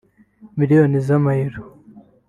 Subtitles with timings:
[0.57, 1.67] Miliyoni z’Amayero (€